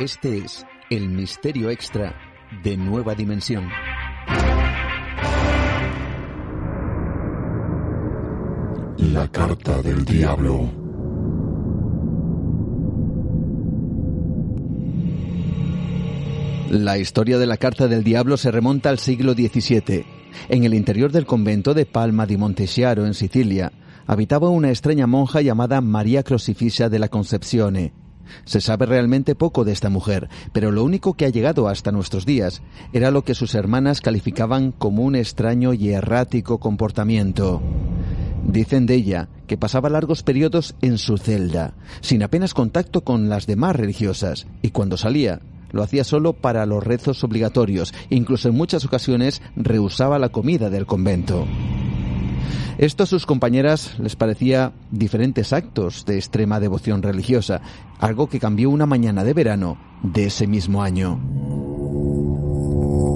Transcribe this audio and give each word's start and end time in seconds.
Este 0.00 0.38
es 0.38 0.64
el 0.88 1.10
misterio 1.10 1.68
extra 1.68 2.14
de 2.64 2.74
Nueva 2.78 3.14
Dimensión. 3.14 3.68
La 8.96 9.28
carta 9.30 9.82
del 9.82 10.02
diablo. 10.06 10.70
La 16.70 16.96
historia 16.96 17.36
de 17.36 17.46
la 17.46 17.58
carta 17.58 17.86
del 17.86 18.02
diablo 18.02 18.38
se 18.38 18.50
remonta 18.50 18.88
al 18.88 18.98
siglo 18.98 19.34
XVII. 19.34 20.06
En 20.48 20.64
el 20.64 20.72
interior 20.72 21.12
del 21.12 21.26
convento 21.26 21.74
de 21.74 21.84
Palma 21.84 22.24
di 22.24 22.38
Montesiaro, 22.38 23.04
en 23.04 23.12
Sicilia, 23.12 23.70
habitaba 24.06 24.48
una 24.48 24.70
extraña 24.70 25.06
monja 25.06 25.42
llamada 25.42 25.82
María 25.82 26.22
Crocifissa 26.22 26.88
de 26.88 26.98
la 27.00 27.08
Concepcione. 27.08 27.92
Se 28.44 28.60
sabe 28.60 28.86
realmente 28.86 29.34
poco 29.34 29.64
de 29.64 29.72
esta 29.72 29.90
mujer, 29.90 30.28
pero 30.52 30.70
lo 30.70 30.84
único 30.84 31.14
que 31.14 31.24
ha 31.24 31.30
llegado 31.30 31.68
hasta 31.68 31.92
nuestros 31.92 32.26
días 32.26 32.62
era 32.92 33.10
lo 33.10 33.22
que 33.24 33.34
sus 33.34 33.54
hermanas 33.54 34.00
calificaban 34.00 34.72
como 34.72 35.02
un 35.02 35.16
extraño 35.16 35.72
y 35.72 35.90
errático 35.90 36.58
comportamiento. 36.58 37.62
Dicen 38.46 38.86
de 38.86 38.94
ella 38.94 39.28
que 39.46 39.56
pasaba 39.56 39.90
largos 39.90 40.22
periodos 40.22 40.74
en 40.80 40.98
su 40.98 41.18
celda, 41.18 41.74
sin 42.00 42.22
apenas 42.22 42.54
contacto 42.54 43.02
con 43.02 43.28
las 43.28 43.46
demás 43.46 43.76
religiosas, 43.76 44.46
y 44.62 44.70
cuando 44.70 44.96
salía, 44.96 45.40
lo 45.72 45.82
hacía 45.82 46.04
solo 46.04 46.32
para 46.32 46.66
los 46.66 46.82
rezos 46.82 47.22
obligatorios, 47.24 47.94
incluso 48.08 48.48
en 48.48 48.56
muchas 48.56 48.84
ocasiones 48.84 49.42
rehusaba 49.56 50.18
la 50.18 50.30
comida 50.30 50.70
del 50.70 50.86
convento. 50.86 51.46
Esto 52.80 53.02
a 53.02 53.06
sus 53.06 53.26
compañeras 53.26 53.98
les 53.98 54.16
parecía 54.16 54.72
diferentes 54.90 55.52
actos 55.52 56.06
de 56.06 56.16
extrema 56.16 56.60
devoción 56.60 57.02
religiosa, 57.02 57.60
algo 57.98 58.30
que 58.30 58.40
cambió 58.40 58.70
una 58.70 58.86
mañana 58.86 59.22
de 59.22 59.34
verano 59.34 59.76
de 60.02 60.24
ese 60.24 60.46
mismo 60.46 60.82
año. 60.82 61.20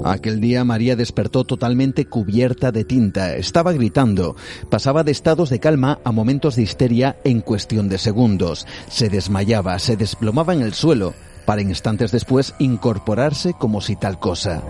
Aquel 0.05 0.39
día 0.39 0.63
María 0.63 0.95
despertó 0.95 1.45
totalmente 1.45 2.05
cubierta 2.05 2.71
de 2.71 2.83
tinta, 2.83 3.35
estaba 3.37 3.73
gritando, 3.73 4.35
pasaba 4.69 5.03
de 5.03 5.11
estados 5.11 5.49
de 5.49 5.59
calma 5.59 5.97
a 6.03 6.11
momentos 6.11 6.55
de 6.55 6.61
histeria 6.61 7.17
en 7.23 7.41
cuestión 7.41 7.89
de 7.89 7.97
segundos, 7.97 8.67
se 8.87 9.09
desmayaba, 9.09 9.79
se 9.79 9.97
desplomaba 9.97 10.53
en 10.53 10.61
el 10.61 10.75
suelo, 10.75 11.15
para 11.47 11.63
instantes 11.63 12.11
después 12.11 12.53
incorporarse 12.59 13.53
como 13.53 13.81
si 13.81 13.95
tal 13.95 14.19
cosa. 14.19 14.61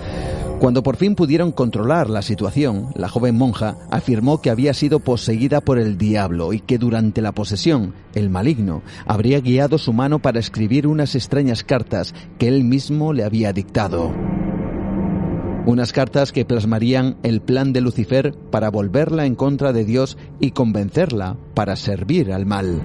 Cuando 0.59 0.84
por 0.84 0.95
fin 0.95 1.16
pudieron 1.16 1.52
controlar 1.52 2.09
la 2.09 2.22
situación, 2.22 2.89
la 2.95 3.09
joven 3.09 3.38
monja 3.38 3.78
afirmó 3.92 4.42
que 4.42 4.50
había 4.50 4.73
sido 4.73 5.00
poseída 5.00 5.59
por 5.61 5.78
el 5.78 5.98
diablo 5.98 6.53
y 6.53 6.59
que 6.59 6.78
durante 6.78 7.22
la 7.22 7.34
posesión, 7.34 7.94
el 8.14 8.30
maligno 8.30 8.81
habría 9.06 9.42
guiado 9.42 9.78
su 9.78 9.92
mano 9.92 10.20
para 10.20 10.39
escribir 10.39 10.88
unas 10.88 11.14
extrañas 11.14 11.64
cartas 11.64 12.16
que 12.39 12.48
él 12.48 12.64
mismo 12.64 13.11
le 13.11 13.26
había 13.26 13.52
dictado. 13.52 14.14
Unas 15.66 15.92
cartas 15.92 16.31
que 16.31 16.45
plasmarían 16.45 17.17
el 17.23 17.42
plan 17.42 17.73
de 17.73 17.81
Lucifer 17.81 18.33
para 18.52 18.70
volverla 18.70 19.26
en 19.26 19.36
contra 19.36 19.73
de 19.73 19.83
Dios 19.83 20.17
y 20.39 20.52
convencerla 20.52 21.38
para 21.53 21.76
servir 21.76 22.31
al 22.31 22.45
mal. 22.45 22.81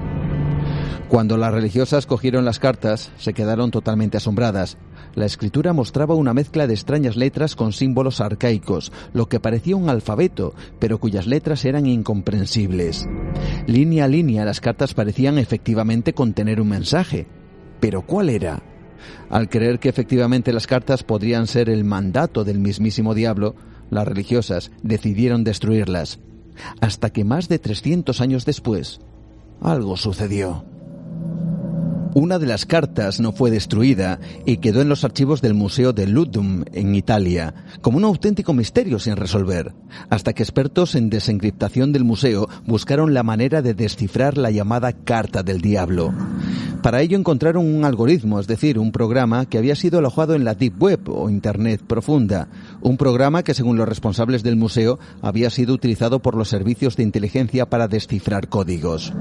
Cuando 1.09 1.37
las 1.37 1.53
religiosas 1.53 2.07
cogieron 2.07 2.45
las 2.45 2.59
cartas, 2.59 3.11
se 3.19 3.33
quedaron 3.33 3.71
totalmente 3.71 4.17
asombradas. 4.17 4.79
La 5.15 5.27
escritura 5.27 5.73
mostraba 5.73 6.15
una 6.15 6.35
mezcla 6.35 6.67
de 6.67 6.75
extrañas 6.75 7.17
letras 7.17 7.57
con 7.57 7.73
símbolos 7.73 8.21
arcaicos, 8.21 8.93
lo 9.13 9.29
que 9.29 9.41
parecía 9.41 9.75
un 9.75 9.89
alfabeto, 9.89 10.55
pero 10.79 10.99
cuyas 10.99 11.27
letras 11.27 11.65
eran 11.65 11.87
incomprensibles. 11.87 13.09
Línea 13.67 14.05
a 14.05 14.09
línea 14.09 14.45
las 14.45 14.61
cartas 14.61 14.95
parecían 14.95 15.39
efectivamente 15.39 16.13
contener 16.13 16.61
un 16.61 16.69
mensaje. 16.69 17.27
¿Pero 17.81 18.03
cuál 18.03 18.29
era? 18.29 18.63
Al 19.31 19.49
creer 19.49 19.79
que 19.79 19.89
efectivamente 19.89 20.53
las 20.53 20.67
cartas 20.67 21.03
podrían 21.03 21.47
ser 21.47 21.71
el 21.71 21.85
mandato 21.85 22.45
del 22.45 22.61
mismísimo 22.61 23.15
diablo, 23.15 23.57
las 23.91 24.07
religiosas 24.07 24.71
decidieron 24.83 25.43
destruirlas. 25.43 26.21
Hasta 26.81 27.11
que 27.11 27.25
más 27.25 27.49
de 27.49 27.59
300 27.59 28.21
años 28.21 28.45
después, 28.45 29.01
algo 29.61 29.97
sucedió. 29.97 30.65
Una 32.13 32.41
de 32.41 32.47
las 32.47 32.67
cartas 32.67 33.21
no 33.21 33.31
fue 33.31 33.53
destruida 33.53 34.19
y 34.45 34.57
quedó 34.57 34.83
en 34.83 34.89
los 34.89 35.05
archivos 35.05 35.41
del 35.41 35.55
Museo 35.55 35.93
de 35.93 36.09
Ludum, 36.09 36.65
en 36.73 36.97
Italia, 36.97 37.55
como 37.83 37.99
un 37.99 38.05
auténtico 38.05 38.53
misterio 38.53 38.99
sin 38.99 39.15
resolver, 39.15 39.73
hasta 40.09 40.33
que 40.33 40.43
expertos 40.43 40.97
en 40.97 41.09
desencriptación 41.09 41.93
del 41.93 42.03
museo 42.03 42.49
buscaron 42.67 43.15
la 43.15 43.23
manera 43.23 43.63
de 43.63 43.75
descifrar 43.75 44.39
la 44.39 44.51
llamada 44.51 44.93
Carta 44.93 45.45
del 45.45 45.61
Diablo. 45.61 46.13
Para 46.83 47.01
ello 47.01 47.17
encontraron 47.17 47.65
un 47.65 47.85
algoritmo, 47.85 48.41
es 48.41 48.47
decir, 48.49 48.79
un 48.79 48.91
programa 48.91 49.47
que 49.47 49.59
había 49.59 49.77
sido 49.77 49.99
alojado 49.99 50.35
en 50.35 50.45
la 50.45 50.55
Deep 50.55 50.83
Web 50.83 51.11
o 51.11 51.31
Internet 51.31 51.83
profunda, 51.87 52.49
un 52.83 52.97
programa 52.97 53.43
que 53.43 53.55
según 53.55 53.77
los 53.77 53.89
responsables 53.89 54.43
del 54.43 54.57
museo 54.57 54.99
había 55.23 55.51
sido 55.51 55.75
utilizado 55.75 56.21
por 56.21 56.37
los 56.37 56.49
servicios 56.49 56.97
de 56.97 57.03
inteligencia 57.03 57.69
para 57.69 57.89
descifrar 57.89 58.49
códigos. 58.49 59.13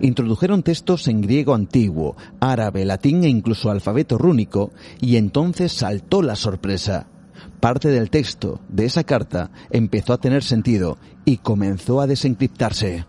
Introdujeron 0.00 0.62
textos 0.62 1.08
en 1.08 1.20
griego 1.20 1.54
antiguo, 1.54 2.16
árabe, 2.40 2.84
latín 2.84 3.24
e 3.24 3.28
incluso 3.28 3.70
alfabeto 3.70 4.18
rúnico, 4.18 4.72
y 5.00 5.16
entonces 5.16 5.72
saltó 5.72 6.22
la 6.22 6.36
sorpresa. 6.36 7.06
Parte 7.60 7.88
del 7.88 8.10
texto 8.10 8.60
de 8.68 8.86
esa 8.86 9.04
carta 9.04 9.50
empezó 9.70 10.12
a 10.12 10.18
tener 10.18 10.42
sentido 10.42 10.98
y 11.24 11.38
comenzó 11.38 12.00
a 12.00 12.06
desencriptarse. 12.06 13.04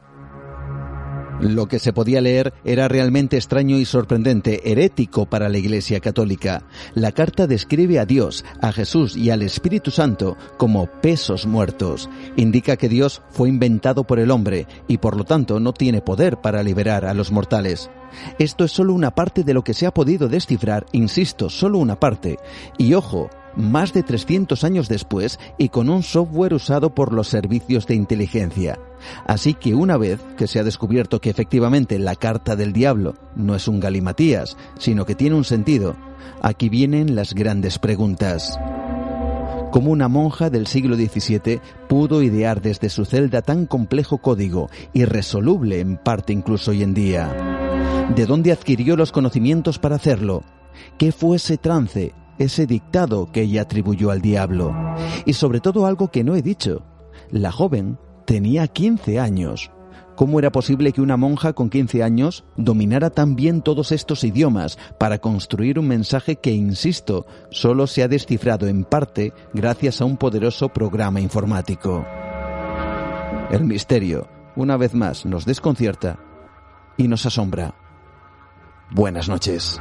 Lo 1.42 1.68
que 1.68 1.80
se 1.80 1.92
podía 1.92 2.22
leer 2.22 2.54
era 2.64 2.88
realmente 2.88 3.36
extraño 3.36 3.80
y 3.80 3.86
sorprendente, 3.86 4.72
herético 4.72 5.26
para 5.26 5.50
la 5.50 5.58
Iglesia 5.58 6.00
Católica. 6.00 6.64
La 6.94 7.14
carta 7.14 7.48
describe 7.48 7.98
a 7.98 8.06
Dios, 8.06 8.46
a 8.62 8.72
Jesús 8.72 9.18
y 9.18 9.32
al 9.32 9.42
Espíritu 9.42 9.90
Santo 9.90 10.38
como 10.58 10.86
pesos 11.02 11.48
muertos. 11.48 12.10
Indica 12.36 12.78
que 12.78 12.90
Dios 12.90 13.24
fue 13.32 13.50
inventado 13.50 14.04
por 14.04 14.20
el 14.20 14.30
hombre 14.30 14.68
y 14.88 15.00
por 15.00 15.18
lo 15.18 15.24
tanto 15.24 15.60
no 15.60 15.74
tiene 15.74 16.02
poder 16.02 16.38
para 16.38 16.62
liberar 16.62 17.06
a 17.06 17.16
los 17.16 17.32
mortales. 17.32 17.90
Esto 18.38 18.64
es 18.64 18.72
solo 18.72 18.94
una 18.94 19.16
parte 19.16 19.44
de 19.44 19.56
lo 19.56 19.64
que 19.64 19.74
se 19.74 19.88
ha 19.88 19.94
podido 19.94 20.30
descifrar, 20.30 20.86
insisto, 20.92 21.50
solo 21.50 21.80
una 21.80 22.00
parte. 22.00 22.38
Y 22.78 22.94
ojo, 22.94 23.30
más 23.56 23.94
de 23.94 24.04
300 24.04 24.64
años 24.64 24.88
después 24.88 25.40
y 25.58 25.70
con 25.70 25.90
un 25.90 26.04
software 26.04 26.54
usado 26.54 26.94
por 26.94 27.14
los 27.14 27.28
servicios 27.28 27.88
de 27.88 27.96
inteligencia. 27.96 28.80
Así 29.26 29.54
que 29.54 29.76
una 29.76 29.98
vez 29.98 30.20
que 30.38 30.48
se 30.48 30.60
ha 30.60 30.64
descubierto 30.64 31.20
que 31.20 31.30
efectivamente 31.30 32.00
la 32.00 32.16
carta 32.16 32.56
del 32.56 32.74
diablo 32.74 33.16
no 33.36 33.56
es 33.56 33.68
un 33.68 33.80
galimatías, 33.80 34.58
sino 34.78 35.06
que 35.06 35.16
tiene 35.16 35.36
un 35.36 35.44
sentido, 35.44 35.96
aquí 36.42 36.70
vienen 36.70 37.16
las 37.16 37.34
grandes 37.34 37.80
preguntas. 37.80 38.60
¿Cómo 39.72 39.92
una 39.92 40.10
monja 40.10 40.50
del 40.50 40.68
siglo 40.68 40.98
XVII 40.98 41.62
pudo 41.88 42.22
idear 42.22 42.62
desde 42.62 42.90
su 42.90 43.06
celda 43.06 43.42
tan 43.42 43.66
complejo 43.66 44.18
código, 44.18 44.70
irresoluble 44.92 45.80
en 45.80 45.96
parte 45.96 46.34
incluso 46.34 46.72
hoy 46.72 46.84
en 46.84 46.94
día? 46.94 47.34
¿De 48.14 48.26
dónde 48.26 48.52
adquirió 48.52 48.98
los 48.98 49.14
conocimientos 49.14 49.80
para 49.80 49.96
hacerlo? 49.96 50.44
¿Qué 50.98 51.14
fue 51.14 51.38
ese 51.38 51.58
trance, 51.58 52.14
ese 52.44 52.66
dictado 52.66 53.32
que 53.32 53.42
ella 53.42 53.64
atribuyó 53.64 54.12
al 54.12 54.22
diablo? 54.22 54.76
Y 55.26 55.34
sobre 55.34 55.60
todo 55.60 55.86
algo 55.86 56.10
que 56.10 56.24
no 56.24 56.36
he 56.36 56.42
dicho. 56.42 56.84
La 57.30 57.52
joven 57.52 57.98
tenía 58.26 58.68
15 58.68 59.20
años. 59.20 59.72
¿Cómo 60.16 60.40
era 60.40 60.52
posible 60.52 60.92
que 60.92 61.02
una 61.02 61.18
monja 61.18 61.54
con 61.54 61.70
15 61.70 62.04
años 62.04 62.44
dominara 62.56 63.10
tan 63.10 63.36
bien 63.36 63.62
todos 63.62 63.92
estos 63.92 64.24
idiomas 64.24 64.78
para 65.00 65.20
construir 65.20 65.80
un 65.80 65.88
mensaje 65.88 66.36
que, 66.36 66.52
insisto, 66.52 67.26
solo 67.50 67.88
se 67.88 68.04
ha 68.04 68.08
descifrado 68.08 68.68
en 68.68 68.84
parte 68.84 69.34
gracias 69.54 70.02
a 70.02 70.06
un 70.06 70.18
poderoso 70.18 70.70
programa 70.70 71.22
informático? 71.22 72.06
El 73.50 73.64
misterio, 73.64 74.28
una 74.56 74.78
vez 74.78 74.94
más, 74.94 75.26
nos 75.26 75.46
desconcierta 75.46 76.20
y 76.98 77.08
nos 77.08 77.26
asombra. 77.26 77.74
Buenas 78.92 79.28
noches. 79.28 79.80